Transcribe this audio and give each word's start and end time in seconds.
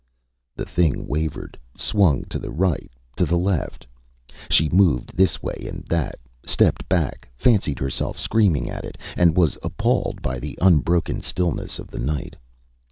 Â 0.01 0.63
The 0.63 0.65
thing 0.65 1.05
wavered, 1.07 1.59
swung 1.77 2.23
to 2.23 2.39
the 2.39 2.49
right, 2.49 2.89
to 3.17 3.23
the 3.23 3.37
left. 3.37 3.85
She 4.49 4.67
moved 4.69 5.15
this 5.15 5.43
way 5.43 5.67
and 5.69 5.83
that, 5.91 6.17
stepped 6.43 6.89
back, 6.89 7.29
fancied 7.35 7.77
herself 7.77 8.17
screaming 8.19 8.67
at 8.67 8.83
it, 8.83 8.97
and 9.15 9.37
was 9.37 9.59
appalled 9.61 10.23
by 10.23 10.39
the 10.39 10.57
unbroken 10.59 11.21
stillness 11.21 11.77
of 11.77 11.91
the 11.91 11.99
night. 11.99 12.35